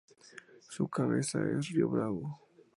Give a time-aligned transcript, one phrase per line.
[0.67, 2.39] Su cabecera es Río Bravo.